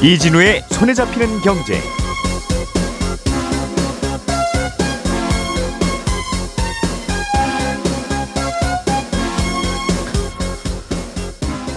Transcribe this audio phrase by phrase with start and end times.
[0.00, 1.80] 이진우의 손에 잡히는 경제.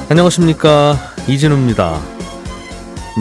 [0.09, 1.99] 안녕하십니까 이진우입니다.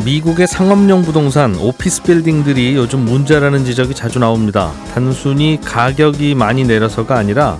[0.04, 4.72] 미국의 상업용 부동산 오피스 빌딩들이 요즘 문제라는 지적이 자주 나옵니다.
[4.92, 7.58] 단순히 가격이 많이 내려서가 아니라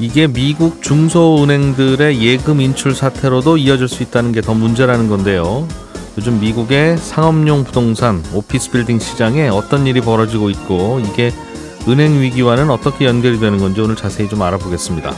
[0.00, 5.68] 이게 미국 중소은행들의 예금 인출 사태로도 이어질 수 있다는 게 더 문제라는 건데요.
[6.18, 11.30] 요즘 미국의 상업용 부동산 오피스 빌딩 시장에 어떤 일이 벌어지고 있고 이게
[11.88, 15.14] 은행 위기와는 어떻게 연결이 되는 건지 오늘 자세히 좀 알아보겠습니다.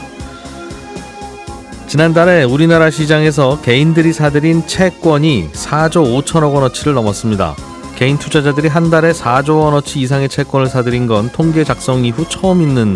[1.87, 7.55] 지난달에 우리나라 시장에서 개인들이 사들인 채권이 4조 5천억 원어치를 넘었습니다.
[7.95, 12.95] 개인 투자자들이 한 달에 4조 원어치 이상의 채권을 사들인 건 통계 작성 이후 처음 있는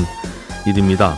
[0.68, 1.18] 일입니다.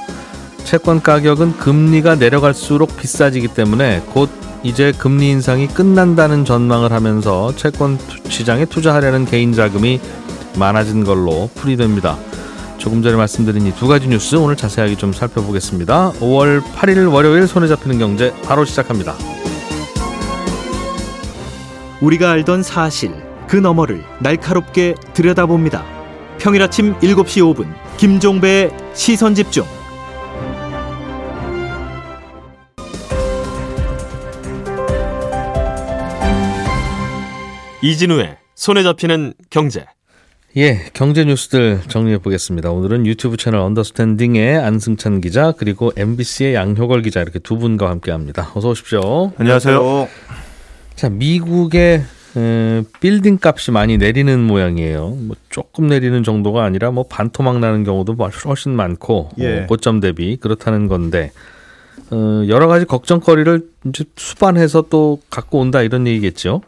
[0.63, 4.29] 채권 가격은 금리가 내려갈수록 비싸지기 때문에 곧
[4.65, 10.01] 이제 금리 인상이 끝난다는 전망을 하면서 채권 시장에 투자하려는 개인 자금이
[10.57, 12.17] 많아진 걸로 풀이됩니다.
[12.79, 16.13] 조금 전에 말씀드린 이 두 가지 뉴스 오늘 자세하게 좀 살펴보겠습니다.
[16.13, 19.13] 5월 8일 월요일 손에 잡히는 경제 바로 시작합니다.
[22.01, 23.11] 우리가 알던 사실
[23.47, 25.85] 그 너머를 날카롭게 들여다봅니다.
[26.39, 29.74] 평일 아침 7시 5분 김종배의 시선 집중.
[37.85, 39.85] 이진우의 손에 잡히는 경제.
[40.57, 42.71] 예, 경제 뉴스들 정리해 보겠습니다.
[42.71, 48.53] 오늘은 유튜브 채널 언더스탠딩의 안승찬 기자 그리고 MBC의 양효걸 기자 이렇게 두 분과 함께합니다.
[48.55, 49.33] 어서 오십시오.
[49.37, 50.07] 안녕하세요.
[50.95, 52.03] 자, 미국의
[52.37, 55.09] 에, 빌딩 값이 많이 내리는 모양이에요.
[55.09, 59.59] 뭐 조금 내리는 정도가 아니라 뭐 반토막 나는 경우도 훨씬 많고 예.
[59.59, 61.31] 어, 고점 대비 그렇다는 건데
[62.09, 66.61] 어, 여러 가지 걱정거리를 이제 수반해서 또 갖고 온다 이런 얘기겠죠.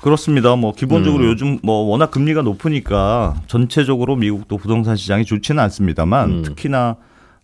[0.00, 0.56] 그렇습니다.
[0.56, 1.30] 뭐 기본적으로 음.
[1.30, 6.42] 요즘 뭐 워낙 금리가 높으니까 전체적으로 미국도 부동산 시장이 좋지는 않습니다만 음.
[6.42, 6.96] 특히나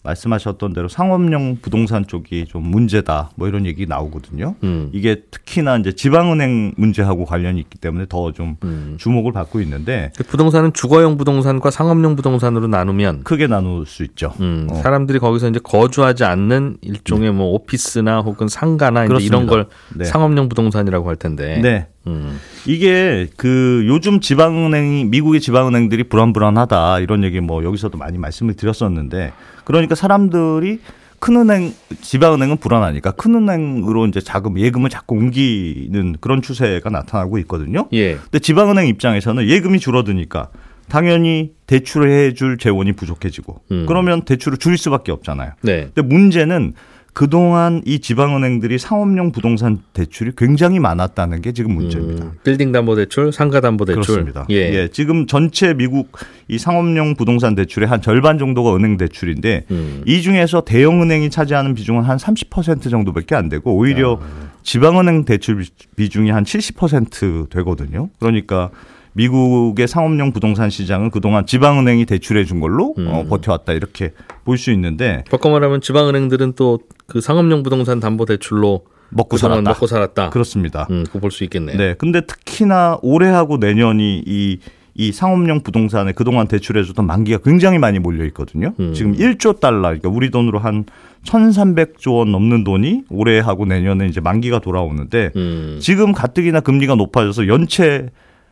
[0.04, 3.30] 말씀하셨던 대로 상업용 부동산 쪽이 좀 문제다.
[3.36, 4.54] 뭐 이런 얘기 나오거든요.
[4.62, 4.90] 음.
[4.92, 8.96] 이게 특히나 이제 지방은행 문제하고 관련이 있기 때문에 더좀 음.
[8.98, 14.34] 주목을 받고 있는데 부동산은 주거용 부동산과 상업용 부동산으로 나누면 크게 나눌 수 있죠.
[14.40, 14.74] 음, 어.
[14.74, 19.46] 사람들이 거기서 이제 거주하지 않는 일종의 뭐 오피스나 혹은 상가나 이런.
[19.46, 20.04] 걸 네.
[20.04, 21.58] 상업용 부동산이라고 할 텐데.
[21.60, 21.88] 네.
[22.06, 29.32] 음, 이게 그 요즘 지방은행이 미국의 지방은행들이 불안불안하다 이런 얘기 뭐 여기서도 많이 말씀을 드렸었는데
[29.64, 30.80] 그러니까 사람들이
[31.18, 31.72] 큰 은행
[32.02, 37.88] 지방은행은 불안하니까 큰 은행으로 이제 자금 예금을 자꾸 옮기는 그런 추세가 나타나고 있거든요.
[37.94, 38.16] 예.
[38.16, 40.50] 근데 지방은행 입장에서는 예금이 줄어드니까
[40.88, 43.86] 당연히 대출을 해줄 재원이 부족해지고 음.
[43.88, 45.52] 그러면 대출을 줄일 수밖에 없잖아요.
[45.62, 45.90] 네.
[45.94, 46.74] 근데 문제는
[47.14, 52.24] 그동안 이 지방은행들이 상업용 부동산 대출이 굉장히 많았다는 게 지금 문제입니다.
[52.24, 54.02] 음, 빌딩 담보 대출, 상가 담보 대출.
[54.02, 54.46] 그렇습니다.
[54.50, 54.56] 예.
[54.74, 54.88] 예.
[54.88, 56.10] 지금 전체 미국
[56.48, 60.02] 이 상업용 부동산 대출의 한 절반 정도가 은행 대출인데 음.
[60.06, 64.20] 이 중에서 대형 은행이 차지하는 비중은 한 30% 정도밖에 안 되고 오히려
[64.64, 68.08] 지방은행 대출 비- 비중이 한 70% 되거든요.
[68.18, 68.70] 그러니까
[69.14, 73.06] 미국의 상업용 부동산 시장은 그동안 지방은행이 대출해 준 걸로 음.
[73.08, 74.12] 어, 버텨왔다 이렇게
[74.44, 79.60] 볼 수 있는데 바꿔 말하면 지방은행들은 또 그 상업용 부동산 담보 대출로 먹고 살았다.
[79.62, 80.30] 먹고 살았다.
[80.30, 80.86] 그렇습니다.
[80.90, 81.76] 음, 그거 볼수 있겠네요.
[81.76, 81.94] 네.
[81.98, 84.58] 근데 특히나 올해하고 내년이 이,
[84.94, 88.72] 이 상업용 부동산에 그동안 대출해주던 만기가 굉장히 많이 몰려 있거든요.
[88.80, 88.94] 음.
[88.94, 90.84] 지금 1조 달러, 그러니까 우리 돈으로 한
[91.26, 98.08] 1,300조 원 넘는 돈이 올해하고 내년에 이제 만기가 돌아오는데 음, 지금 가뜩이나 금리가 높아져서 연체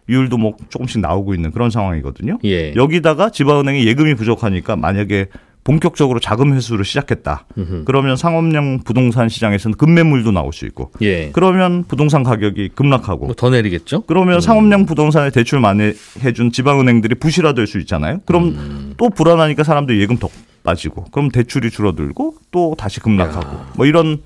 [0.08, 2.38] 율도 뭐 조금씩 나오고 있는 그런 상황이거든요.
[2.44, 2.74] 예.
[2.74, 5.26] 여기다가 지방은행이 예금이 부족하니까 만약에
[5.64, 7.46] 본격적으로 자금 회수를 시작했다.
[7.56, 7.82] 음흠.
[7.84, 11.30] 그러면 상업용 부동산 시장에서는 급매물도 나올 수 있고 예.
[11.30, 14.02] 그러면 부동산 가격이 급락하고 뭐 더 내리겠죠?
[14.06, 15.92] 그러면 상업용 부동산에 대출 많이
[16.24, 18.20] 해준 지방은행들이 부실화될 수 있잖아요.
[18.26, 18.94] 그럼 음.
[18.96, 20.28] 또 불안하니까 사람들이 예금 더
[20.64, 24.18] 빠지고 그럼 대출이 줄어들고 또 다시 급락하고 뭐 이런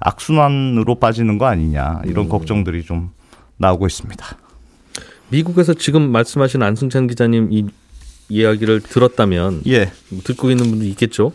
[0.00, 2.28] 악순환으로 빠지는 거 아니냐 이런 음.
[2.28, 3.10] 걱정들이 좀
[3.58, 4.26] 나오고 있습니다.
[5.30, 7.66] 미국에서 지금 말씀하신 안승찬 기자님 이
[8.28, 9.90] 이야기를 들었다면 예,
[10.24, 11.32] 듣고 있는 분도 있겠죠.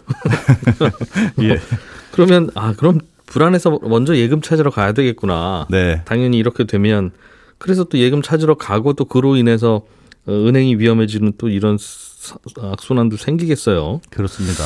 [1.42, 1.60] 예,
[2.12, 5.68] 그러면 아 그럼 불안해서 먼저 예금 찾으러 가야 되겠구나.
[5.70, 7.12] 네, 당연히 이렇게 되면
[7.58, 9.82] 그래서 또 예금 찾으러 가고 또 그로 인해서
[10.28, 14.00] 어, 은행이 위험해지는 또 이런 사- 악순환도 생기겠어요.
[14.10, 14.64] 그렇습니다.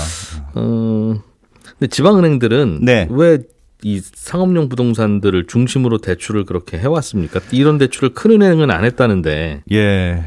[0.56, 1.22] 어,
[1.78, 3.08] 근데 지방은행들은 네.
[3.10, 3.40] 왜
[3.84, 7.40] 이 상업용 부동산들을 중심으로 대출을 그렇게 해왔습니까?
[7.52, 9.64] 이런 대출을 큰 은행은 안 했다는데.
[9.72, 10.24] 예,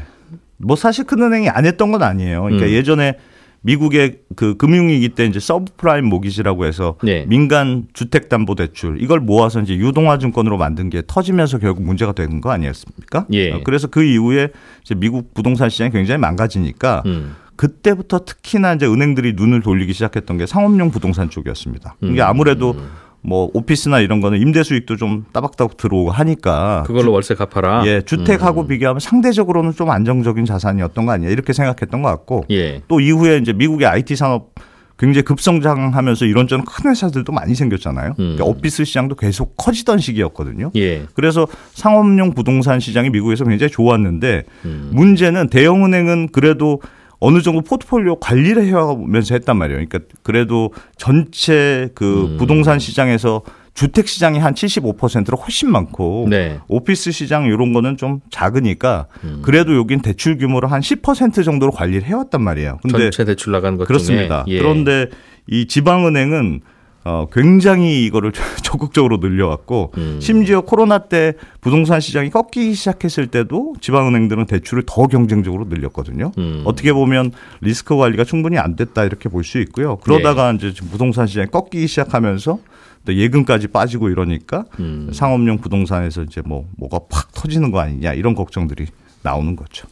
[0.57, 2.43] 뭐 사실 큰 은행이 안 했던 건 아니에요.
[2.43, 2.71] 그러니까 음.
[2.71, 3.17] 예전에
[3.61, 7.25] 미국의 그 금융위기 때 이제 서브프라임 모기지라고 해서 네.
[7.27, 13.27] 민간 주택담보대출 이걸 모아서 이제 유동화증권으로 만든 게 터지면서 결국 문제가 되는 거 아니었습니까?
[13.31, 13.53] 예.
[13.53, 14.49] 어, 그래서 그 이후에
[14.81, 17.35] 이제 미국 부동산 시장이 굉장히 망가지니까 음.
[17.55, 21.95] 그때부터 특히나 이제 은행들이 눈을 돌리기 시작했던 게 상업용 부동산 쪽이었습니다.
[22.01, 22.27] 이게 음.
[22.27, 22.75] 아무래도
[23.23, 27.83] 뭐 오피스나 이런 거는 임대 수익도 좀 따박따박 들어오고 하니까 그걸로 월세 갚아라.
[27.85, 32.81] 예, 주택하고 비교하면 상대적으로는 좀 안정적인 자산이었던 거 아니야 이렇게 생각했던 것 같고 예.
[32.87, 34.53] 또 이후에 이제 미국의 IT 산업
[34.99, 38.09] 굉장히 급성장하면서 이런저런 큰 회사들도 많이 생겼잖아요.
[38.11, 38.15] 음.
[38.15, 40.71] 그러니까 오피스 시장도 계속 커지던 시기였거든요.
[40.75, 41.05] 예.
[41.15, 44.91] 그래서 상업용 부동산 시장이 미국에서 굉장히 좋았는데 음.
[44.93, 46.79] 문제는 대형은행은 그래도
[47.25, 49.85] 어느 정도 포트폴리오 관리를 해가면서 했단 말이에요.
[49.87, 52.37] 그러니까 그래도 전체 그 음.
[52.37, 53.43] 부동산 시장에서
[53.73, 56.59] 주택 시장이 한 75%로 훨씬 많고 네.
[56.67, 59.39] 오피스 시장 이런 거는 좀 작으니까 음.
[59.41, 62.79] 그래도 여긴 대출 규모를 한10% 정도로 관리를 해왔단 말이에요.
[62.81, 64.43] 근데 전체 대출 나간 것 그렇습니다.
[64.45, 64.59] 중에 예.
[64.59, 65.07] 그런데
[65.47, 66.59] 이 지방은행은
[67.05, 68.31] 어, 굉장히 이거를
[68.63, 70.19] 적극적으로 늘려왔고 음.
[70.21, 76.31] 심지어 코로나 때 부동산 시장이 꺾이기 시작했을 때도 지방은행들은 대출을 더 경쟁적으로 늘렸거든요.
[76.37, 76.63] 음.
[76.65, 79.97] 어떻게 보면 리스크 관리가 충분히 안 됐다 이렇게 볼 수 있고요.
[79.97, 80.55] 그러다가 예.
[80.55, 82.59] 이제 부동산 시장이 꺾이기 시작하면서
[83.05, 85.09] 또 예금까지 빠지고 이러니까 음.
[85.11, 88.87] 상업용 부동산에서 이제 뭐 뭐가 팍 터지는 거 아니냐 이런 걱정들이
[89.21, 89.87] 나오는 거죠.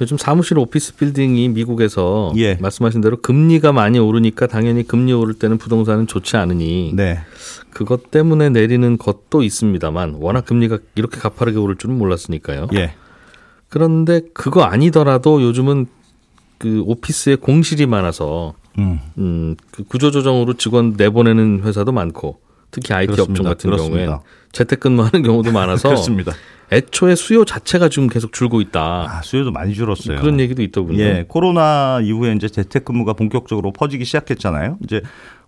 [0.00, 2.54] 요즘 사무실 오피스 빌딩이 미국에서 예.
[2.56, 7.20] 말씀하신 대로 금리가 많이 오르니까 당연히 금리 오를 때는 부동산은 좋지 않으니 네.
[7.70, 12.68] 그것 때문에 내리는 것도 있습니다만 워낙 금리가 이렇게 가파르게 오를 줄은 몰랐으니까요.
[12.74, 12.94] 예.
[13.68, 15.86] 그런데 그거 아니더라도 요즘은
[16.58, 18.98] 그 오피스에 공실이 많아서 음.
[19.18, 22.38] 음, 그 구조조정으로 직원 내보내는 회사도 많고
[22.70, 23.50] 특히 IT 업종 그렇습니다.
[23.50, 24.04] 같은 그렇습니다.
[24.04, 24.20] 경우엔
[24.52, 26.32] 재택근무하는 경우도 많아서 그렇습니다.
[26.72, 28.80] 애초에 수요 자체가 지금 계속 줄고 있다.
[28.80, 30.20] 아, 수요도 많이 줄었어요.
[30.20, 31.02] 그런 얘기도 있더군요.
[31.02, 34.78] 예, 코로나 이후에 이제 재택근무가 본격적으로 퍼지기 시작했잖아요.
[34.84, 35.02] 이제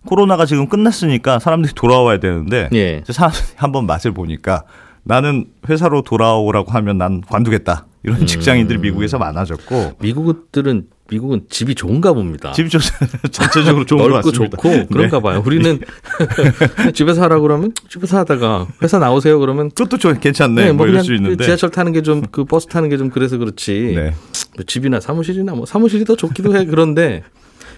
[0.05, 2.99] 코로나가 지금 끝났으니까 사람들이 돌아와야 되는데 예.
[3.03, 4.63] 이제 사람들이 한번 맛을 보니까
[5.03, 7.85] 나는 회사로 돌아오라고 하면 난 관두겠다.
[8.03, 8.25] 이런 음.
[8.25, 12.51] 직장인들이 미국에서 많아졌고 미국들은 미국은 집이 좋은가 봅니다.
[12.51, 12.81] 집이 좀
[13.31, 14.57] 전체적으로 좋은 것 넓고 같습니다.
[14.57, 15.23] 좋고 그런가 네.
[15.23, 15.43] 봐요.
[15.45, 15.79] 우리는
[16.93, 20.73] 집에서 하라 그러면 집에서 하다가 회사 나오세요 그러면 그것도 좀 괜찮네.
[20.73, 21.43] 뭐, 이럴 수 있는데.
[21.45, 23.93] 지하철 타는 게 좀 그 버스 타는 게 좀 그래서 그렇지.
[23.95, 24.13] 네.
[24.55, 26.65] 뭐 집이나 사무실이나 뭐 사무실이 더 좋기도 해.
[26.65, 27.23] 그런데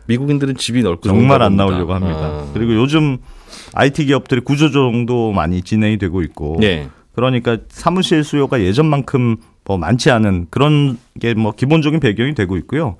[0.07, 1.63] 미국인들은 집이 넓고 정말 좋은가 안 봅니다.
[1.65, 2.19] 나오려고 합니다.
[2.21, 2.51] 어.
[2.53, 3.17] 그리고 요즘
[3.73, 6.87] IT 기업들이 구조조정도 많이 진행이 되고 있고 네.
[7.13, 12.97] 그러니까 사무실 수요가 예전만큼 뭐 많지 않은 그런 게 뭐 기본적인 배경이 되고 있고요.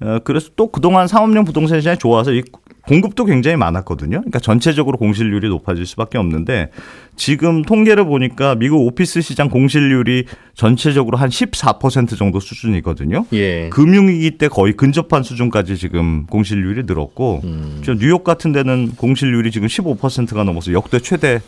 [0.00, 2.42] 어, 그래서 또 그동안 상업용 부동산 시장이 좋아서 이
[2.86, 4.18] 공급도 굉장히 많았거든요.
[4.18, 6.70] 그러니까 전체적으로 공실률이 높아질 수밖에 없는데
[7.16, 13.26] 지금 통계를 보니까 미국 오피스 시장 공실률이 전체적으로 한 14% 정도 수준이거든요.
[13.32, 13.68] 예.
[13.70, 17.82] 금융위기 때 거의 근접한 수준까지 지금 공실률이 늘었고 음.
[17.84, 21.40] 저 뉴욕 같은 데는 공실률이 지금 15%가 넘어서 역대 최대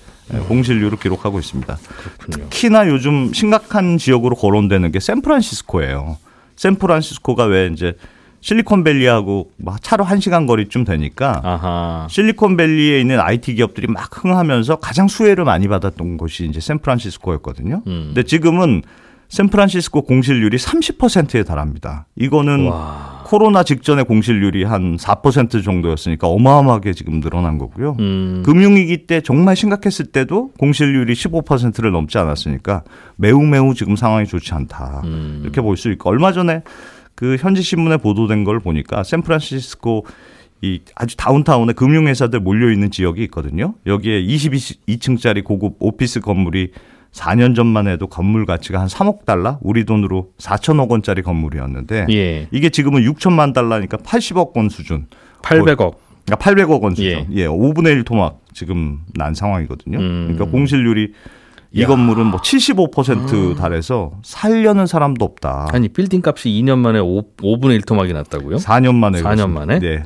[0.49, 1.79] 공실률을 기록하고 있습니다.
[2.19, 2.49] 그렇군요.
[2.51, 6.19] 특히나 요즘 심각한 지역으로 거론되는 게 샌프란시스코예요.
[6.57, 7.95] 샌프란시스코가 왜 이제
[8.41, 12.07] 실리콘밸리하고 막 차로 한 시간 거리쯤 되니까 아하.
[12.11, 17.83] 실리콘밸리에 있는 IT 기업들이 막 흥하면서 가장 수혜를 많이 받았던 곳이 이제 샌프란시스코였거든요.
[17.87, 18.03] 음.
[18.09, 18.83] 근데 지금은
[19.29, 22.07] 샌프란시스코 공실률이 30%에 달합니다.
[22.17, 23.23] 이거는 와.
[23.27, 27.97] 코로나 직전에 공실률이 한 4% 정도였으니까 어마어마하게 지금 늘어난 거고요.
[28.01, 28.43] 음.
[28.47, 32.85] 금융위기 때 정말 심각했을 때도 공실률이 15%를 넘지 않았으니까
[33.17, 35.03] 매우 매우 지금 상황이 좋지 않다.
[35.05, 35.41] 음.
[35.43, 36.63] 이렇게 볼 수 있고 얼마 전에
[37.19, 40.07] 그 현지 신문에 보도된 걸 보니까 샌프란시스코
[40.63, 43.75] 이 아주 다운타운에 금융회사들 몰려 있는 지역이 있거든요.
[43.87, 46.71] 여기에 22층짜리 고급 오피스 건물이
[47.11, 52.47] 4년 전만 해도 건물 가치가 한 3억 달러, 우리 돈으로 4천억 원짜리 건물이었는데 예.
[52.53, 55.09] 이게 지금은 6천만 달러니까 80억 원 수준.
[55.43, 55.95] 800억.
[56.25, 57.11] 그러니까 800억 원 수준.
[57.11, 57.27] 예.
[57.33, 57.47] 예.
[57.47, 59.99] 5분의 1 토막 지금 난 상황이거든요.
[59.99, 60.29] 음.
[60.29, 61.15] 그러니까 공실률이
[61.73, 61.87] 이 야.
[61.87, 65.69] 건물은 뭐 75% 달해서 살려는 사람도 없다.
[65.73, 68.57] 아니 빌딩 값이 2년 만에 5, 5분의 1토막이 났다고요?
[68.57, 69.19] 4년 만에.
[69.21, 69.61] 4년 그렇습니다.
[69.61, 69.79] 만에?
[69.79, 70.03] 네.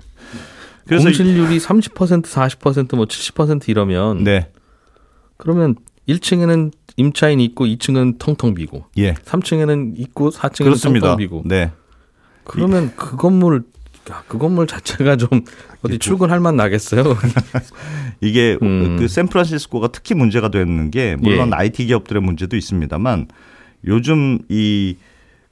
[0.86, 4.50] 그래서 공실률이 30% 40%뭐 70% 이러면 네.
[5.36, 5.76] 그러면
[6.08, 9.14] 1층에는 임차인이 있고 2층은 텅텅 비고 예.
[9.14, 11.06] 3층에는 있고 4층에는 그렇습니다.
[11.06, 11.70] 텅텅 비고 네.
[12.44, 13.62] 그러면 그 건물
[14.10, 15.28] 야, 그 건물 자체가 좀
[15.82, 17.04] 어디 출근할 맛 나겠어요?
[18.20, 18.96] 이게 음.
[18.98, 21.54] 그 샌프란시스코가 특히 문제가 되는 게 물론 예.
[21.56, 23.28] IT 기업들의 문제도 있습니다만
[23.86, 24.96] 요즘 이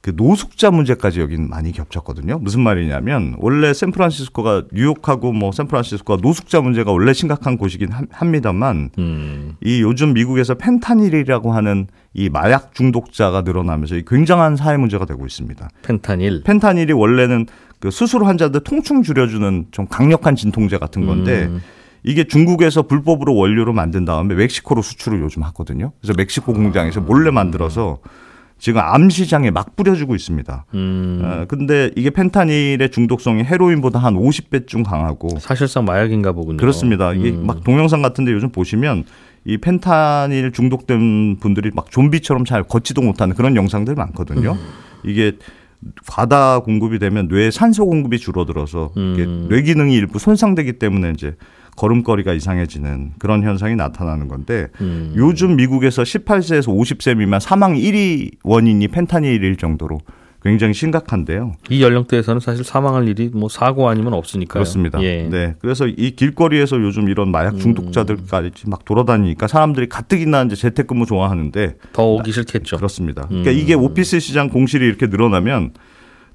[0.02, 2.38] 그 노숙자 문제까지 여긴 많이 겹쳤거든요.
[2.38, 9.56] 무슨 말이냐면 원래 샌프란시스코가 뉴욕하고 뭐 샌프란시스코가 노숙자 문제가 원래 심각한 곳이긴 함- 합니다만 음.
[9.62, 15.68] 이 요즘 미국에서 펜타닐이라고 하는 이 마약 중독자가 늘어나면서 이 굉장한 사회 문제가 되고 있습니다.
[15.82, 16.44] 펜타닐.
[16.44, 17.44] 펜타닐이 원래는
[17.80, 21.60] 그 수술 환자들 통증 줄여주는 좀 강력한 진통제 같은 건데 음.
[22.02, 25.92] 이게 중국에서 불법으로 원료로 만든 다음에 멕시코로 수출을 요즘 하거든요.
[26.00, 27.98] 그래서 멕시코 공장에서 몰래 만들어서
[28.58, 30.66] 지금 암 시장에 막 뿌려주고 있습니다.
[30.74, 31.22] 음.
[31.24, 36.58] 어, 근데 이게 펜타닐의 중독성이 헤로인보다 한 50배쯤 강하고 사실상 마약인가 보군요.
[36.58, 37.14] 그렇습니다.
[37.14, 37.46] 이게 음.
[37.46, 39.04] 막 동영상 같은데 요즘 보시면
[39.46, 44.52] 이 펜타닐 중독된 분들이 막 좀비처럼 잘 걷지도 못하는 그런 영상들 많거든요.
[44.52, 44.58] 음.
[45.04, 45.32] 이게
[46.06, 49.46] 과다 공급이 되면 뇌 산소 공급이 줄어들어서 음.
[49.48, 51.36] 뇌 기능이 일부 손상되기 때문에 이제
[51.76, 55.14] 걸음걸이가 이상해지는 그런 현상이 나타나는 건데 음.
[55.16, 60.00] 요즘 미국에서 18세에서 50세 미만 사망 1위 원인이 펜타닐일 정도로
[60.42, 61.52] 굉장히 심각한데요.
[61.68, 64.60] 이 연령대에서는 사실 사망할 일이 뭐 사고 아니면 없으니까요.
[64.62, 65.02] 그렇습니다.
[65.02, 65.24] 예.
[65.24, 65.30] 음.
[65.30, 65.54] 네.
[65.60, 72.04] 그래서 이 길거리에서 요즘 이런 마약 중독자들까지 막 돌아다니니까 사람들이 가뜩이나 이제 재택근무 좋아하는데 더
[72.04, 72.76] 오기 싫겠죠.
[72.76, 73.26] 그렇습니다.
[73.28, 73.56] 그러니까 음.
[73.56, 75.72] 이게 오피스 시장 공실이 이렇게 늘어나면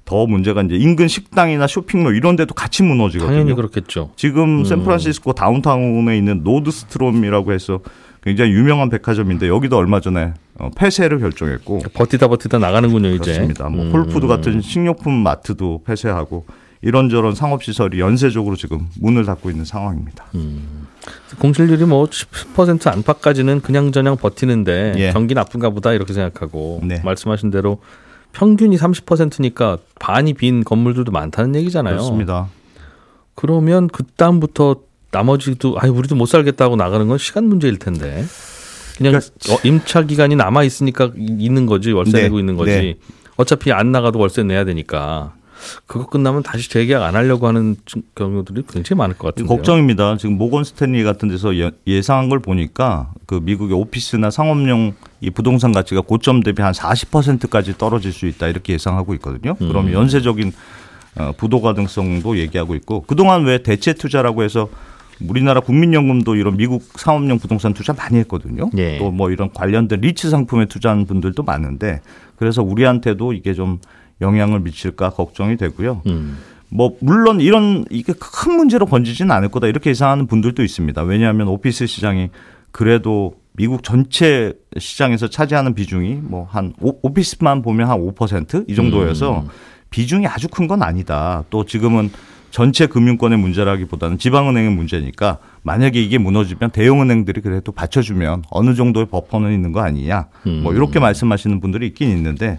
[0.04, 3.38] 더 문제가 이제 인근 식당이나 쇼핑몰 이런 데도 같이 무너지거든요.
[3.38, 4.12] 당연히 그렇겠죠.
[4.14, 4.64] 지금 음.
[4.64, 7.80] 샌프란시스코 다운타운에 있는 노드스트롬이라고 해서
[8.22, 13.32] 굉장히 유명한 백화점인데 여기도 얼마 전에 어, 폐쇄를 결정했고 버티다 버티다 나가는군요 이제.
[13.32, 13.68] 그렇습니다.
[13.68, 13.92] 뭐 음.
[13.92, 16.46] 홀푸드 같은 식료품 마트도 폐쇄하고
[16.82, 20.26] 이런저런 상업 시설이 연쇄적으로 지금 문을 닫고 있는 상황입니다.
[21.38, 25.12] 공실률이 뭐 10% 안팎까지는 그냥저냥 버티는데 예.
[25.12, 27.00] 경기 나쁜가 보다 이렇게 생각하고 네.
[27.04, 27.80] 말씀하신 대로
[28.32, 31.94] 평균이 30%니까 반이 빈 건물들도 많다는 얘기잖아요.
[31.94, 32.48] 그렇습니다.
[33.34, 34.76] 그러면 그 다음부터
[35.10, 38.24] 나머지도 아이 우리도 못 살겠다고 나가는 건 시간 문제일 텐데.
[38.96, 42.22] 그냥 그러니까 어, 임차 기간이 남아 있으니까 있는 거지 월세 네.
[42.24, 42.70] 내고 있는 거지.
[42.70, 42.94] 네.
[43.36, 45.34] 어차피 안 나가도 월세 내야 되니까.
[45.86, 47.76] 그거 끝나면 다시 재계약 안 하려고 하는
[48.14, 49.56] 경우들이 굉장히 많을 것 같은데요.
[49.56, 50.16] 걱정입니다.
[50.18, 55.72] 지금 모건 스탠리 같은 데서 예- 예상한 걸 보니까 그 미국의 오피스나 상업용 이 부동산
[55.72, 59.56] 가치가 고점 대비 한 40%까지 떨어질 수 있다 이렇게 예상하고 있거든요.
[59.60, 59.68] 음.
[59.68, 60.52] 그러면 연쇄적인
[61.18, 64.68] 어, 부도 가능성도 얘기하고 있고 그동안 왜 대체 투자라고 해서
[65.20, 68.70] 우리나라 국민연금도 이런 미국 상업용 부동산 투자 많이 했거든요.
[68.76, 68.98] 예.
[68.98, 72.00] 또뭐 이런 관련된 리츠 상품에 투자하는 분들도 많은데
[72.36, 73.78] 그래서 우리한테도 이게 좀
[74.20, 76.02] 영향을 미칠까 걱정이 되고요.
[76.06, 76.38] 음.
[76.68, 81.02] 뭐 물론 이런 이게 큰 문제로 번지지는 않을 거다 이렇게 예상하는 분들도 있습니다.
[81.02, 82.28] 왜냐하면 오피스 시장이
[82.72, 89.48] 그래도 미국 전체 시장에서 차지하는 비중이 뭐 한 오피스만 보면 한 5%이 정도여서 음.
[89.90, 91.44] 비중이 아주 큰 건 아니다.
[91.48, 92.10] 또 지금은
[92.50, 99.72] 전체 금융권의 문제라기보다는 지방은행의 문제니까 만약에 이게 무너지면 대형은행들이 그래도 받쳐주면 어느 정도의 버퍼는 있는
[99.72, 100.28] 거 아니냐.
[100.62, 100.76] 뭐 음.
[100.76, 102.58] 이렇게 말씀하시는 분들이 있긴 있는데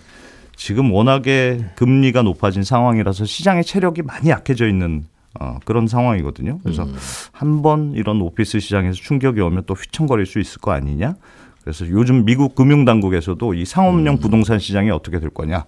[0.55, 5.05] 지금 워낙에 금리가 높아진 상황이라서 시장의 체력이 많이 약해져 있는
[5.39, 6.59] 어, 그런 상황이거든요.
[6.63, 6.95] 그래서 음.
[7.31, 11.15] 한번 이런 오피스 시장에서 충격이 오면 또 휘청거릴 수 있을 거 아니냐.
[11.61, 14.19] 그래서 요즘 미국 금융 당국에서도 이 상업용 음.
[14.19, 15.65] 부동산 시장이 어떻게 될 거냐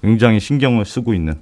[0.00, 1.34] 굉장히 신경을 쓰고 있는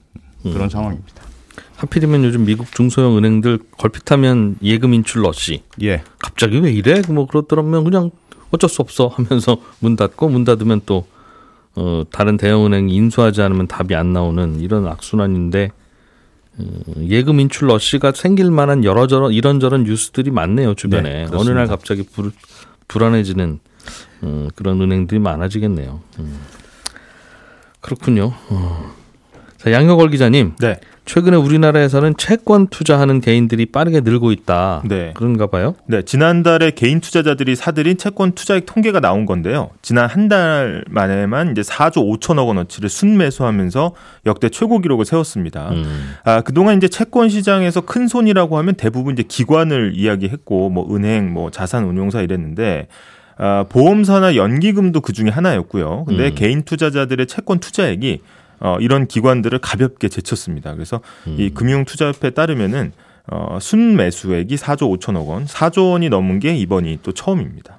[0.43, 0.69] 그런 음.
[0.69, 1.30] 상황입니다.
[1.77, 7.03] 하필이면 요즘 미국 중소형 은행들 걸핏하면 예금 인출 러시 예, 갑자기 왜 이래?
[7.09, 8.11] 뭐 그렇더라면 그냥
[8.51, 11.07] 어쩔 수 없어 하면서 문 닫고 문 닫으면 또
[11.77, 15.71] 어, 다른 대형은행이 인수하지 않으면 답이 안 나오는 이런 악순환인데
[16.59, 16.65] 어,
[17.01, 21.51] 예금 인출 러시가 생길 만한 여러저런 이런저런 뉴스들이 많네요 주변에 네, 어느.
[21.51, 22.33] 날 갑자기 불,
[22.89, 23.61] 불안해지는
[24.23, 26.01] 어, 그런 은행들이 많아지겠네요.
[26.19, 26.41] 음.
[27.81, 28.35] 그렇군요.
[28.51, 28.95] 어.
[29.57, 30.81] 자 양효걸 기자님 네.
[31.11, 34.83] 최근에 우리나라에서는 채권 투자하는 개인들이 빠르게 늘고 있다.
[34.85, 35.11] 네.
[35.17, 35.75] 그런가 봐요.
[35.87, 39.71] 네, 지난달에 개인 투자자들이 사들인 채권 투자액 통계가 나온 건데요.
[39.83, 43.93] 지난 한 달 만에만 이제 4조 5천억 원어치를 순매수하면서
[44.27, 45.71] 역대 최고 기록을 세웠습니다.
[45.71, 46.15] 음.
[46.23, 51.51] 아, 그동안 이제 채권 시장에서 큰 손이라고 하면 대부분 이제 기관을 이야기했고 뭐 은행, 뭐
[51.51, 52.87] 자산 운용사 이랬는데
[53.37, 56.05] 아, 보험사나 연기금도 그 중에 하나였고요.
[56.07, 56.35] 근데 음.
[56.37, 58.21] 개인 투자자들의 채권 투자액이
[58.61, 60.75] 어, 이런 기관들을 가볍게 제쳤습니다.
[60.75, 61.55] 그래서 이 음.
[61.55, 62.93] 금융투자협회에 따르면은
[63.27, 67.79] 어, 순매수액이 4조 5천억 원, 4조 원이 넘은 게 이번이 또 처음입니다.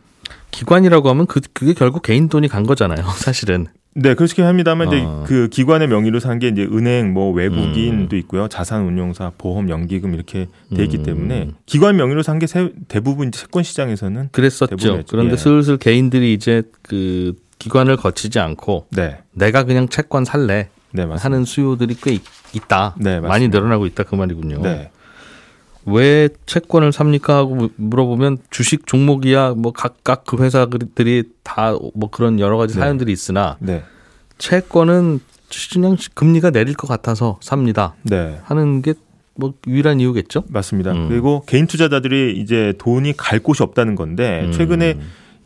[0.51, 3.05] 기관이라고 하면 그 그게 결국 개인 돈이 간 거잖아요.
[3.17, 3.67] 사실은.
[3.93, 5.25] 네, 그렇게 합니다만 이제 어.
[5.27, 7.37] 그 기관의 명의로 산 게 이제 은행, 뭐 음.
[7.37, 11.03] 외국인도 있고요, 자산운용사, 보험, 연기금 이렇게 돼 있기 음.
[11.03, 12.45] 때문에 기관 명의로 산 게
[12.87, 15.03] 대부분 이제 채권 시장에서는 그랬었죠.
[15.09, 15.37] 그런데 예.
[15.37, 21.03] 슬슬 개인들이 이제 그 기관을 거치지 않고 네, 내가 그냥 채권 살래 네.
[21.03, 22.95] 하는 수요들이 꽤 있- 있다.
[22.99, 23.19] 네.
[23.19, 24.61] 많이 늘어나고 있다 그 말이군요.
[24.61, 24.91] 네,
[25.85, 32.39] 왜 채권을 삽니까 하고 무- 물어보면 주식 종목이야 뭐 각각 그 회사들이 다 뭐 그런
[32.39, 32.79] 여러 가지 네.
[32.81, 33.83] 사연들이 있으나 네,
[34.37, 35.19] 채권은
[35.73, 38.39] 그냥 금리가 내릴 것 같아서 삽니다 네.
[38.43, 40.43] 하는 게뭐 유일한 이유겠죠.
[40.49, 40.91] 맞습니다.
[40.93, 41.09] 음.
[41.09, 44.51] 그리고 개인 투자자들이 이제 돈이 갈 곳이 없다는 건데 음.
[44.51, 44.97] 최근에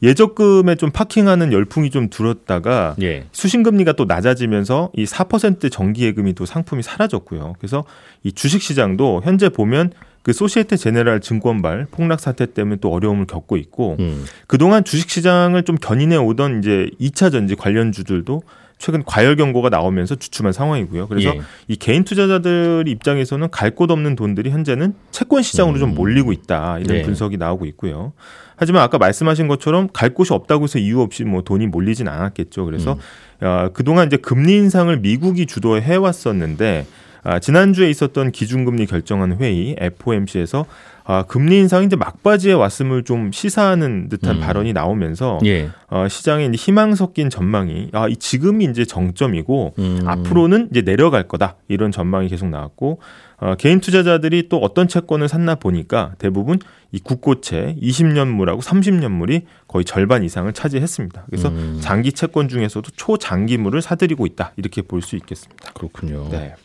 [0.04, 3.26] 예적금에 좀 파킹하는 열풍이 좀 들었다가 예.
[3.32, 7.56] 수신금리가 또 낮아지면서 이 4% 정기예금이 또 상품이 사라졌고요.
[7.60, 7.84] 그래서
[8.24, 13.96] 이 주식시장도 현재 보면 그 소시에테 제네랄 증권발 폭락 사태 때문에 또 어려움을 겪고 있고
[14.00, 14.26] 음.
[14.48, 18.42] 그동안 주식시장을 좀 견인해 오던 이제 2차 전지 관련 주들도
[18.78, 21.08] 최근 과열 경고가 나오면서 주춤한 상황이고요.
[21.08, 21.42] 그래서 예.
[21.68, 26.98] 이 개인 투자자들 입장에서는 갈 곳 없는 돈들이 현재는 채권 시장으로 좀 몰리고 있다 이런
[26.98, 27.02] 네.
[27.04, 28.14] 분석이 나오고 있고요.
[28.58, 32.64] 하지만 아까 말씀하신 것처럼 갈 곳이 없다고 해서 이유 없이 뭐 돈이 몰리진 않았겠죠.
[32.66, 32.98] 그래서
[33.42, 36.86] 어, 그동안 이제 금리 인상을 미국이 주도해 왔었는데
[37.26, 40.66] 아, 지난주에 있었던 기준금리 결정한 회의 FOMC에서
[41.08, 44.42] 아, 금리 인상이 이제 막바지에 왔음을 좀 시사하는 듯한 음.
[44.42, 45.70] 발언이 나오면서 예.
[45.90, 50.02] 어, 시장에 희망 섞인 전망이 아, 이 지금이 이제 정점이고 음.
[50.06, 53.00] 앞으로는 이제 내려갈 거다 이런 전망이 계속 나왔고
[53.38, 56.58] 어, 개인 투자자들이 또 어떤 채권을 샀나 보니까 대부분
[56.92, 61.26] 이 국고채 20년물하고 30년물이 거의 절반 이상을 차지했습니다.
[61.30, 61.80] 그래서 음.
[61.82, 65.72] 장기 채권 중에서도 초장기물을 사들이고 있다 이렇게 볼 수 있겠습니다.
[65.74, 66.30] 그렇군요.
[66.32, 66.56] 네,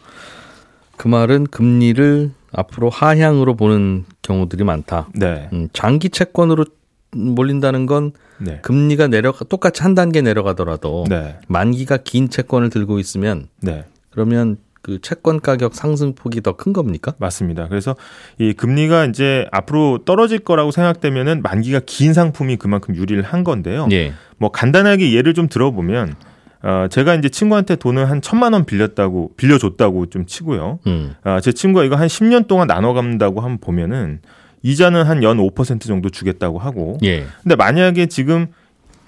[1.00, 5.08] 그 말은 금리를 앞으로 하향으로 보는 경우들이 많다.
[5.14, 6.66] 네, 음, 장기 채권으로
[7.12, 13.48] 몰린다는 건 네, 금리가 내려가 똑같이 한 단계 내려가더라도 네, 만기가 긴 채권을 들고 있으면
[13.62, 13.86] 네.
[14.10, 17.14] 그러면 그 채권 가격 상승폭이 더 큰 겁니까?
[17.16, 17.68] 맞습니다.
[17.68, 17.96] 그래서
[18.38, 23.88] 이 금리가 이제 앞으로 떨어질 거라고 생각되면은 만기가 긴 상품이 그만큼 유리를 한 건데요.
[23.90, 24.12] 예.
[24.36, 26.14] 뭐 간단하게 예를 좀 들어보면
[26.62, 30.78] 어, 제가 이제 친구한테 돈을 한 천만 원 빌렸다고 빌려줬다고 좀 치고요.
[30.86, 31.14] 음.
[31.22, 34.20] 아, 제 친구가 이거 한 10년 동안 나눠 갚는다고 한번 보면은
[34.62, 36.98] 이자는 한 연 5% 정도 주겠다고 하고.
[37.02, 37.24] 예.
[37.42, 38.48] 근데 만약에 지금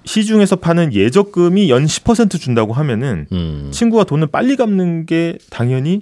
[0.05, 3.69] 시중에서 파는 예적금이 연 10% 준다고 하면은 음.
[3.71, 6.01] 친구가 돈을 빨리 갚는 게 당연히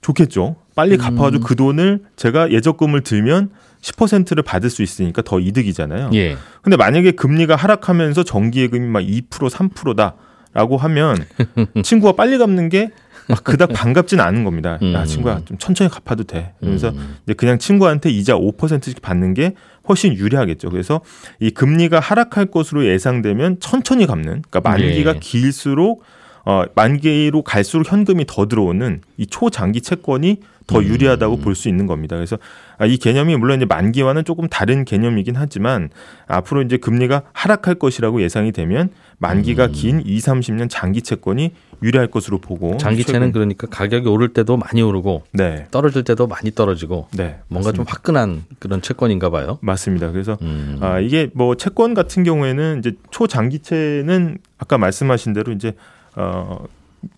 [0.00, 0.56] 좋겠죠.
[0.76, 6.10] 빨리 갚아가지고 그 돈을 제가 예적금을 들면 10%를 받을 수 있으니까 더 이득이잖아요.
[6.14, 6.36] 예.
[6.62, 10.14] 근데 만약에 금리가 하락하면서 정기예금이 막 2% 3%다
[10.54, 11.16] 라고 하면
[11.84, 12.90] 친구가 빨리 갚는 게
[13.28, 14.78] 막 그닥 반갑진 않은 겁니다.
[14.92, 15.04] 야 음.
[15.04, 16.52] 친구야 좀 천천히 갚아도 돼.
[16.60, 17.16] 그래서 음.
[17.24, 19.54] 이제 그냥 친구한테 이자 5%씩 받는 게
[19.88, 20.70] 훨씬 유리하겠죠.
[20.70, 21.00] 그래서
[21.40, 24.42] 이 금리가 하락할 것으로 예상되면 천천히 갚는.
[24.48, 25.18] 그러니까 만기가 예.
[25.20, 26.02] 길수록
[26.44, 30.84] 어 만기로 갈수록 현금이 더 들어오는 이 초장기 채권이 더 음.
[30.84, 32.16] 유리하다고 볼수 있는 겁니다.
[32.16, 32.38] 그래서
[32.78, 35.90] 아, 이 개념이 물론 이제 만기와는 조금 다른 개념이긴 하지만
[36.26, 42.38] 앞으로 이제 금리가 하락할 것이라고 예상이 되면 만기가 긴 2, 30년 장기 채권이 유리할 것으로
[42.38, 42.78] 보고 음.
[42.78, 45.66] 장기채는 그러니까 가격이 오를 때도 많이 오르고 네.
[45.70, 47.38] 떨어질 때도 많이 떨어지고 네.
[47.48, 49.58] 뭔가 좀 화끈한 그런 채권인가 봐요.
[49.60, 50.10] 맞습니다.
[50.10, 50.78] 그래서 음.
[50.80, 55.74] 아, 이게 뭐 채권 같은 경우에는 이제 초장기채는 아까 말씀하신 대로 이제
[56.16, 56.64] 어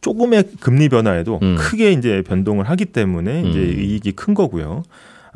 [0.00, 1.56] 조금의 금리 변화에도 음.
[1.56, 3.80] 크게 이제 변동을 하기 때문에 이제 음.
[3.80, 4.82] 이익이 큰 거고요.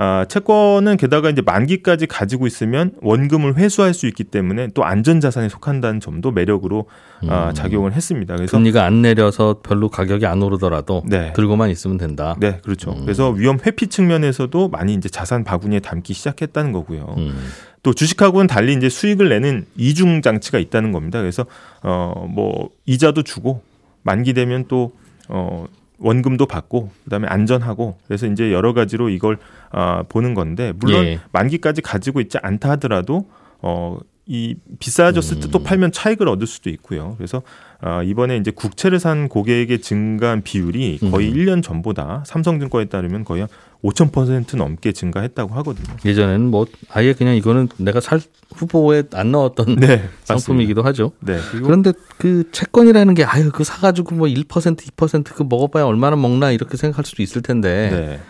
[0.02, 6.00] 아, 채권은 게다가 이제 만기까지 가지고 있으면 원금을 회수할 수 있기 때문에 또 안전자산에 속한다는
[6.00, 6.86] 점도 매력으로
[7.28, 7.54] 아, 음.
[7.54, 8.34] 작용을 했습니다.
[8.34, 11.34] 그래서 금리가 안 내려서 별로 가격이 안 오르더라도 네.
[11.34, 12.34] 들고만 있으면 된다.
[12.40, 12.92] 네, 그렇죠.
[12.92, 13.02] 음.
[13.02, 17.14] 그래서 위험 회피 측면에서도 많이 이제 자산 바구니에 담기 시작했다는 거고요.
[17.18, 17.38] 음.
[17.82, 21.20] 또 주식하고는 달리 이제 수익을 내는 이중 장치가 있다는 겁니다.
[21.20, 21.44] 그래서
[21.82, 23.60] 어뭐 이자도 주고
[24.02, 24.92] 만기 되면 또
[25.30, 25.66] 어
[25.98, 29.38] 원금도 받고 그다음에 안전하고 그래서 이제 여러 가지로 이걸
[29.70, 31.20] 아 보는 건데 물론 예.
[31.30, 33.28] 만기까지 가지고 있지 않다 하더라도
[33.62, 33.98] 어
[34.32, 35.64] 이 비싸졌을 때또 음.
[35.64, 37.16] 팔면 차익을 얻을 수도 있고요.
[37.18, 37.42] 그래서
[37.80, 41.34] 아 이번에 이제 국채를 산 고객의 증가한 비율이 거의 음.
[41.34, 43.48] 1년 전보다 삼성증권에 따르면 거의 한
[43.82, 45.96] 5,000% 넘게 증가했다고 하거든요.
[46.04, 48.20] 예전에는 뭐 아예 그냥 이거는 내가 살
[48.54, 51.10] 후보에 안 넣었던 네, 상품이기도 하죠.
[51.18, 51.40] 네.
[51.52, 57.04] 그런데 그 채권이라는 게 아유 그 사가지고 뭐 1% 2%그 먹어봐야 얼마나 먹나 이렇게 생각할
[57.04, 58.20] 수도 있을 텐데 네.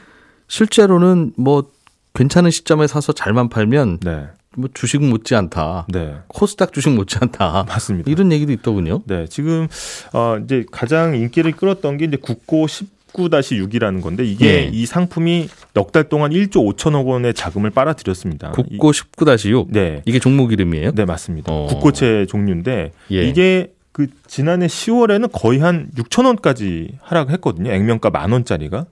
[0.48, 1.70] 실제로는 뭐
[2.14, 4.28] 괜찮은 시점에 사서 잘만 팔면 네.
[4.56, 5.86] 뭐 주식 못지 않다.
[5.88, 6.14] 네.
[6.28, 7.64] 코스닥 주식 못지 않다.
[7.68, 8.10] 맞습니다.
[8.10, 9.02] 이런 얘기도 있더군요.
[9.06, 9.68] 네, 지금
[10.12, 14.70] 어 이제 가장 인기를 끌었던 게 이제 국고 19-6이라는 건데 이게 예.
[14.72, 18.50] 이 상품이 넉 달 동안 1조 5천억 원의 자금을 빨아들였습니다.
[18.52, 20.02] 국고 19-6 이, 네.
[20.04, 20.92] 이게 종목 이름이에요?
[20.92, 21.52] 네, 맞습니다.
[21.52, 21.66] 어.
[21.66, 23.22] 국고채 종류인데 예.
[23.22, 27.70] 이게 그 지난해 10월에는 거의 한 6천 원까지 하락했거든요.
[27.70, 28.86] 액면가 만 원짜리가.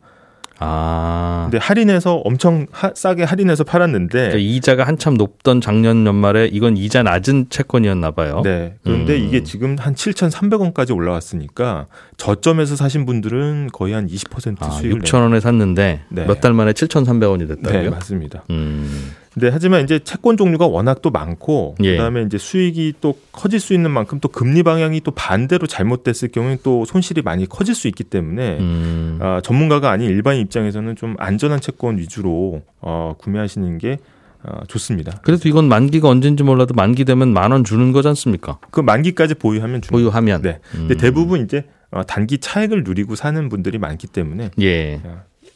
[0.60, 1.48] 아.
[1.50, 7.02] 근데 할인해서 엄청 하- 싸게 할인해서 팔았는데 그러니까 이자가 한참 높던 작년 연말에 이건 이자
[7.02, 8.42] 낮은 채권이었나 봐요.
[8.44, 8.74] 네.
[8.82, 9.24] 그런데 음.
[9.24, 15.40] 이게 지금 한 7,300원까지 올라왔으니까 저점에서 사신 분들은 거의 한 20% 아, 수익을 6천 원에
[15.40, 16.24] 샀는데 네.
[16.26, 17.82] 몇달 만에 7,300원이 내- 됐다고요?
[17.82, 18.44] 네, 맞습니다.
[18.50, 19.12] 음.
[19.38, 21.92] 네, 하지만 이제 채권 종류가 워낙 또 많고 예.
[21.92, 26.58] 그다음에 이제 수익이 또 커질 수 있는 만큼 또 금리 방향이 또 반대로 잘못됐을 경우에
[26.62, 29.18] 또 손실이 많이 커질 수 있기 때문에 음.
[29.20, 33.98] 아, 전문가가 아닌 일반 입장에서는 좀 안전한 채권 위주로 어, 구매하시는 게
[34.42, 35.20] 어, 좋습니다.
[35.22, 38.58] 그래도 이건 만기가 언젠지 몰라도 만기 되면 만 원 주는 거지 않습니까?
[38.70, 39.90] 그 만기까지 보유하면 줍니다.
[39.90, 40.42] 보유하면.
[40.42, 40.60] 네.
[40.70, 40.98] 근데 음.
[40.98, 45.00] 대부분 이제 어, 단기 차익을 누리고 사는 분들이 많기 때문에 예.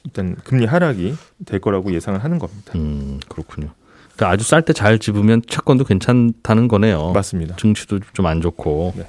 [0.05, 1.15] 일단 금리 하락이
[1.47, 2.73] 될 거라고 예상을 하는 겁니다.
[2.77, 3.69] 음, 그렇군요.
[4.17, 7.13] 그러니까 아주 쌀 때 잘 집으면 채권도 괜찮다는 거네요.
[7.13, 7.57] 맞습니다.
[7.57, 8.95] 증시도 좀 안 좋고.
[8.97, 9.07] 네.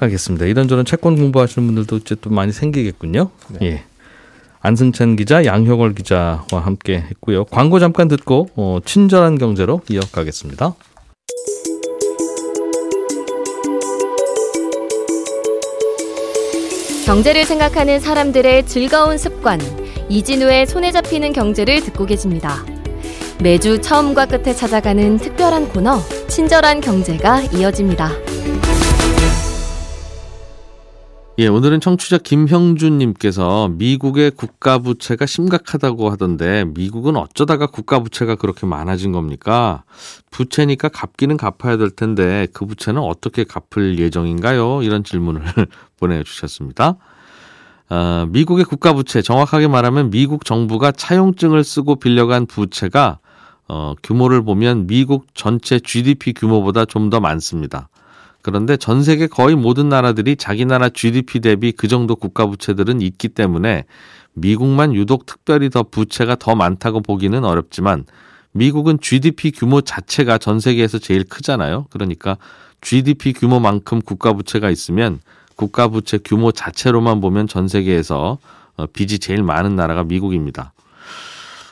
[0.00, 0.46] 알겠습니다.
[0.46, 3.30] 이런저런 채권 공부하시는 분들도 이제 또 많이 생기겠군요.
[3.48, 3.58] 네.
[3.66, 3.84] 예.
[4.60, 7.44] 안승찬 기자, 양효걸 기자와 함께 했고요.
[7.44, 10.74] 광고 잠깐 듣고 어, 친절한 경제로 이어가겠습니다.
[17.04, 19.60] 경제를 생각하는 사람들의 즐거운 습관
[20.08, 22.64] 이진우의 손에 잡히는 경제를 듣고 계십니다.
[23.40, 28.10] 매주 처음과 끝에 찾아가는 특별한 코너 친절한 경제가 이어집니다.
[31.36, 39.10] 예, 오늘은 청취자 김형준님께서 미국의 국가 부채가 심각하다고 하던데 미국은 어쩌다가 국가 부채가 그렇게 많아진
[39.10, 39.82] 겁니까?
[40.30, 44.84] 부채니까 갚기는 갚아야 될 텐데 그 부채는 어떻게 갚을 예정인가요?
[44.84, 45.42] 이런 질문을
[45.98, 46.98] 보내주셨습니다.
[47.90, 53.18] 어, 미국의 국가 부채 정확하게 말하면 미국 정부가 차용증을 쓰고 빌려간 부채가
[53.66, 57.88] 어, 규모를 보면 미국 전체 GDP 규모보다 좀 더 많습니다.
[58.44, 63.30] 그런데 전 세계 거의 모든 나라들이 자기 나라 GDP 대비 그 정도 국가 부채들은 있기
[63.30, 63.86] 때문에
[64.34, 68.04] 미국만 유독 특별히 더 부채가 더 많다고 보기는 어렵지만
[68.52, 71.86] 미국은 GDP 규모 자체가 전 세계에서 제일 크잖아요.
[71.88, 72.36] 그러니까
[72.82, 75.20] GDP 규모만큼 국가 부채가 있으면
[75.56, 78.36] 국가 부채 규모 자체로만 보면 전 세계에서
[78.76, 80.74] 어, 빚이 제일 많은 나라가 미국입니다.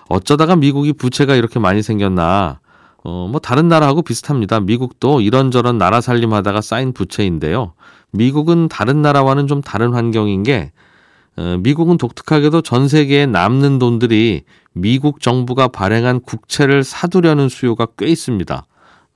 [0.09, 2.61] 어쩌다가 미국이 부채가 이렇게 많이 생겼나?
[3.05, 4.61] 어, 뭐 다른 나라하고 비슷합니다.
[4.61, 7.73] 미국도 이런저런 나라 살림하다가 쌓인 부채인데요.
[8.13, 10.73] 미국은 다른 나라와는 좀 다른 환경인 게
[11.37, 18.67] 어, 미국은 독특하게도 전 세계에 남는 돈들이 미국 정부가 발행한 국채를 사두려는 수요가 꽤 있습니다.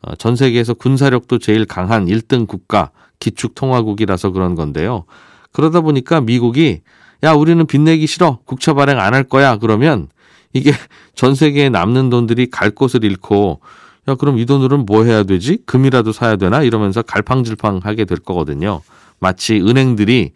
[0.02, 5.04] 어, 전 세계에서 군사력도 제일 강한 1등 국가 기축통화국이라서 그런 건데요.
[5.52, 6.80] 그러다 보니까 미국이
[7.24, 10.08] 야 우리는 빚내기 싫어 국채 발행 안 할 거야 그러면
[10.56, 10.72] 이게
[11.14, 13.60] 전 세계에 남는 돈들이 갈 곳을 잃고
[14.08, 18.82] 야 그럼 이 돈으로는 뭐 해야 되지 금이라도 사야 되나 이러면서 갈팡질팡하게 될 거거든요.
[19.18, 20.32] 마치 은행들이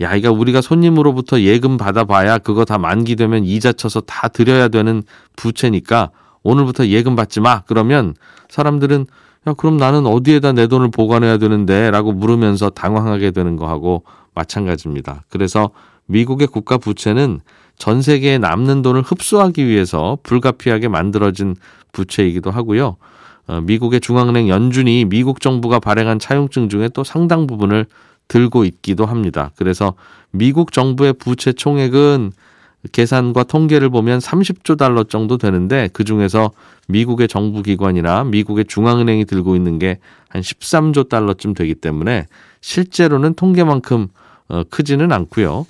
[0.00, 5.02] 야 이거 우리가 손님으로부터 예금 받아봐야 그거 다 만기되면 이자 쳐서 다 드려야 되는
[5.36, 6.10] 부채니까
[6.44, 8.14] 오늘부터 예금 받지 마 그러면
[8.48, 9.06] 사람들은
[9.48, 14.04] 야 그럼 나는 어디에다 내 돈을 보관해야 되는데라고 물으면서 당황하게 되는 거하고
[14.34, 15.24] 마찬가지입니다.
[15.30, 15.70] 그래서
[16.06, 17.40] 미국의 국가 부채는
[17.78, 21.56] 전 세계에 남는 돈을 흡수하기 위해서 불가피하게 만들어진
[21.92, 22.96] 부채이기도 하고요.
[23.46, 27.86] 어, 미국의 중앙은행 연준이 미국 정부가 발행한 차용증 중에 또 상당 부분을
[28.28, 29.52] 들고 있기도 합니다.
[29.56, 29.94] 그래서
[30.30, 32.32] 미국 정부의 부채 총액은
[32.92, 36.50] 계산과 통계를 보면 30조 달러 정도 되는데 그 중에서
[36.88, 42.26] 미국의 정부 기관이나 미국의 중앙은행이 들고 있는 게 한 13조 달러쯤 되기 때문에
[42.60, 44.08] 실제로는 통계만큼
[44.48, 45.66] 어, 크지는 않고요.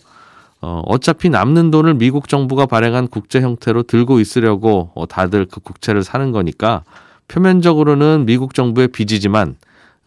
[0.60, 6.02] 어, 어차피 남는 돈을 미국 정부가 발행한 국제 형태로 들고 있으려고 어, 다들 그 국채를
[6.02, 6.82] 사는 거니까
[7.28, 9.56] 표면적으로는 미국 정부의 빚이지만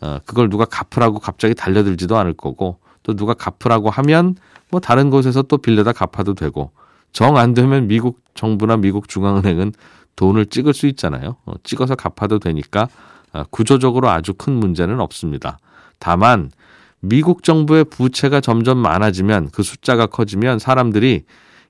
[0.02, 4.36] 어, 그걸 누가 갚으라고 갑자기 달려들지도 않을 거고 또 누가 갚으라고 하면
[4.70, 6.72] 뭐 다른 곳에서 또 빌려다 갚아도 되고
[7.14, 9.74] 정 안 되면 미국 정부나 미국 중앙은행은
[10.16, 11.38] 돈을 찍을 수 있잖아요.
[11.46, 12.88] 어, 찍어서 갚아도 되니까
[13.34, 15.60] 어, 구조적으로 아주 큰 문제는 없습니다.
[16.00, 16.52] 다만
[17.02, 21.24] 미국 정부의 부채가 점점 많아지면 그 숫자가 커지면 사람들이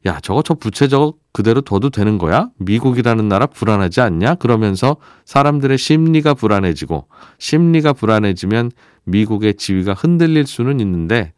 [0.05, 2.49] 야 저거 저 부채 저거 그대로 둬도 되는 거야?
[2.57, 4.35] 미국이라는 나라 불안하지 않냐?
[4.35, 7.07] 그러면서 사람들의 심리가 불안해지고
[7.39, 8.71] 심리가 불안해지면
[9.05, 11.33] 미국의 지위가 흔들릴 수는 있는데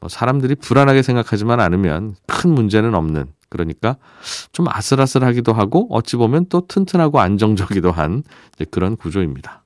[0.00, 3.96] 뭐 사람들이 불안하게 생각하지만 않으면 큰 문제는 없는 그러니까
[4.52, 8.22] 좀 아슬아슬하기도 하고 어찌 보면 또 튼튼하고 안정적이기도 한
[8.70, 9.64] 그런 구조입니다.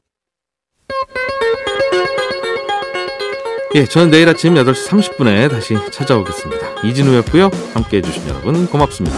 [3.74, 6.82] 예, 저는 내일 아침 8시 30분에 다시 찾아오겠습니다.
[6.85, 7.50] 이진우였고요.
[7.72, 9.16] 함께 해주신 여러분 고맙습니다.